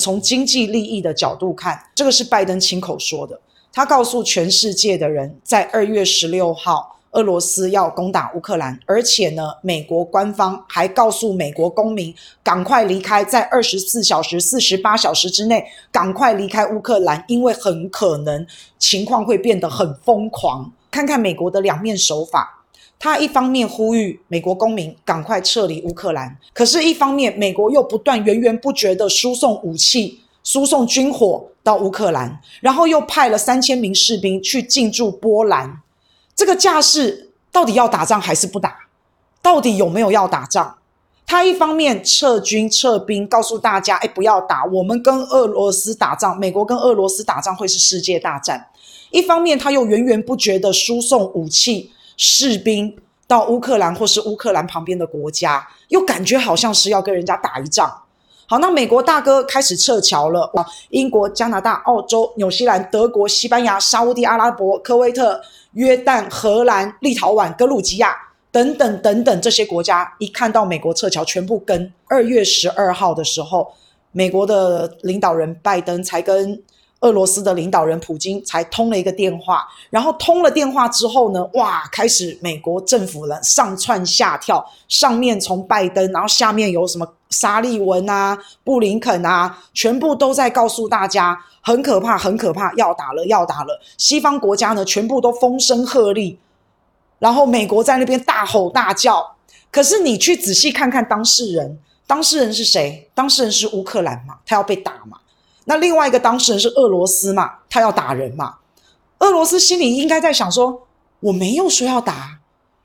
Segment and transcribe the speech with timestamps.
[0.00, 3.38] 从经济利益的角度看，这个是拜登亲口说的。
[3.72, 18.44] 他告诉全世界的人，在二月十六号，俄罗斯要攻打乌克兰，而且呢，美国官方还告诉美国公民，赶快离开，在二十四小时、四十八小时之内，赶快离开乌克兰，因为很可能
[18.78, 20.72] 情况会变得很疯狂。
[20.90, 22.59] 看看美国的两面手法，
[23.00, 30.20] 他一方面呼吁美国公民赶快撤离乌克兰，可是一方面，美国又不断源源不绝地输送武器。
[30.42, 35.82] 输送军火到乌克兰，然后又派了三千名士兵去进驻波兰，
[36.34, 38.74] 这个架势到底要打仗还是不打？
[39.42, 40.78] 到底有没有要打仗？
[41.26, 48.68] 他一方面撤军撤兵，告诉大家：“哎，不要打，我们跟俄罗斯打仗，美国跟俄罗斯打仗会是世界大战。”
[49.12, 51.92] 一方面他又源源不绝地输送武器、
[52.22, 52.94] 士兵
[53.26, 57.90] 到乌克兰或是乌克兰旁边的国家，又感觉好像是要跟人家打一仗。
[58.46, 60.52] 好，那美国大哥开始撤侨了。
[60.90, 65.40] 英国、加拿大、澳洲、纽西兰、德国、西班牙、沙乌地阿拉伯、科威特、
[65.72, 68.14] 约旦、荷兰、立陶宛、格鲁吉亚
[68.52, 71.90] 等等等等这些国家，一看到美国撤侨，全部跟。
[72.06, 73.72] 二月十二号的时候，
[74.12, 76.62] 美国的领导人拜登才跟。
[77.00, 93.80] 俄罗斯的领导人普京才通了一个电话，然后通了电话之后呢，哇，开始美国政府人上窜下跳，上面从拜登，然后下面有什么沙利文啊、布林肯啊，全部都在告诉大家，很可怕，很可怕，要打了，要打了。
[93.96, 96.36] 西方国家呢，全部都风声鹤唳，
[97.18, 99.36] 然后美国在那边大吼大叫。
[99.70, 103.08] 可是你去仔细看看当事人，当事人是谁？
[103.14, 105.16] 当事人是乌克兰嘛，他要被打嘛。
[105.70, 108.56] 那另外一个当事人是俄罗斯嘛，他要打人嘛。
[109.20, 110.88] 俄罗斯心里应该在想说：
[111.20, 112.40] 我没有说要打，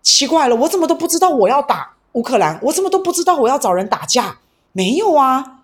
[0.00, 2.56] 奇怪了，我怎么都不知道我要打乌克兰？
[2.62, 4.38] 我怎么都不知道我要找人打架？
[4.70, 5.62] 没有啊。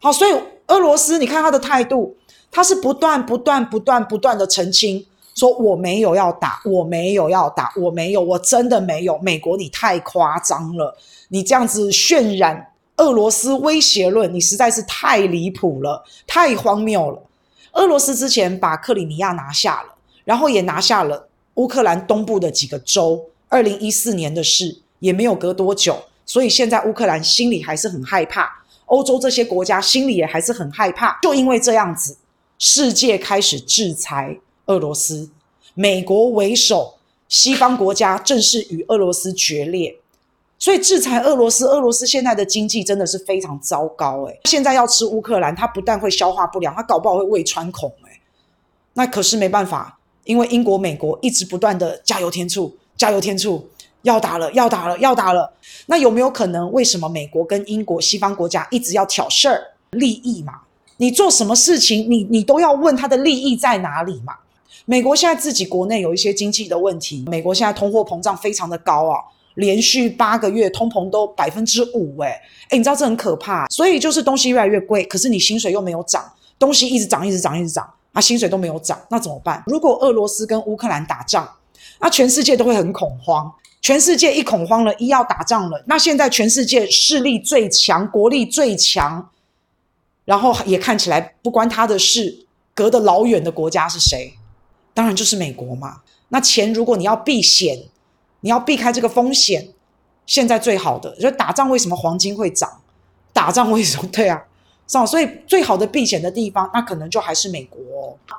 [0.00, 0.34] 好，所以
[0.66, 2.16] 俄罗斯，你看他的态度，
[2.50, 5.06] 他是不断、不断、不断、不断的澄清，
[5.36, 9.16] 说我没有要打，我没有要打，我没有，我真的没有。
[9.20, 10.96] 美国，你太夸张了，
[11.28, 12.72] 你这样子渲染。
[12.98, 17.22] 俄罗斯威胁论，你实在是太离谱了，太荒谬了。
[17.72, 19.94] 俄罗斯之前把克里米亚拿下了，
[20.24, 23.24] 然后也拿下了乌克兰东部的几个州。
[23.48, 31.18] 二零一四年的事也没有隔多久，所以现在乌克兰心里还是很害怕，欧洲这些国家心里也还是很害怕。
[31.22, 32.16] 就因为这样子，
[32.58, 35.30] 世界开始制裁俄罗斯，
[35.74, 36.94] 美国为首，
[37.28, 39.96] 西方国家正式与俄罗斯决裂。
[40.58, 44.40] 所以制裁俄罗斯，俄罗斯现在的经济真的是非常糟糕诶。
[44.44, 48.20] 现在要吃乌克兰，它不但会消化不良，它搞不好会胃穿孔诶。
[48.94, 53.68] 那可是没办法，因为英国、美国一直不断的加油添醋，加油添醋，
[54.02, 55.52] 要打了，要打了，要打了。
[55.86, 56.70] 那有没有可能？
[56.72, 59.62] 为什么美国跟英国西方国家一直要挑事儿？
[59.92, 60.54] 利益嘛，
[60.96, 64.34] 你做什么事情，你你都要问他的利益在哪里嘛。
[64.84, 69.22] 美国现在自己国内有一些经济的问题，美国现在通货膨胀非常的高啊。
[69.58, 76.24] 连续八个月通膨都百分之五，诶诶，你知道这很可怕，所以就是东西越来越贵，可是你薪水又没有涨，
[76.60, 79.60] 东西一直涨，一直涨，一直涨，啊，薪水都没有涨，那怎么办？
[79.66, 81.56] 如果俄罗斯跟乌克兰打仗，
[81.98, 83.52] 那全世界都会很恐慌，
[83.82, 89.28] 全世界一恐慌了，一要打仗了，那现在全世界势力最强、国力最强，
[90.24, 94.34] 然后也看起来不关他的事，隔得老远的国家是谁？
[94.94, 96.02] 当然就是美国嘛。
[96.28, 97.76] 那钱如果你要避险。
[98.40, 99.68] 你要避开这个风险，
[100.26, 102.80] 现在最好的就打仗，为什么黄金会涨？
[103.32, 104.08] 打仗为什么？
[104.12, 104.42] 对啊，
[104.86, 105.06] 是？
[105.06, 107.78] 所以最好的避险的地方，那可能就还是美国。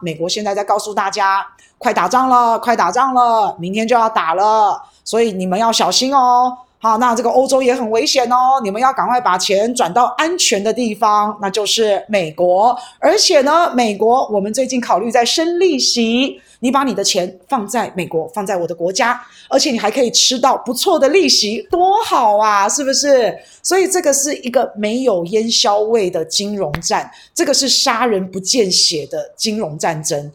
[0.02, 1.46] 美国现在在告诉大家，
[1.78, 6.58] 快打仗了，快打仗了，明天就要打了，所以你们要小心哦。
[6.82, 12.74] 好，那这个欧洲也很危险哦，你们要赶快把钱转到安全的地方，那就是美国。
[13.00, 16.42] 而且呢，美国我们最近考虑在升利息。
[16.62, 19.18] 你把你的钱放在美国，放在我的国家，
[19.48, 23.34] 而且你还可以吃到不错的利息，多好啊，是不是？
[23.64, 30.20] 所以这个是一个没有烟硝味的金融战，这个是杀人不见血的金融战争。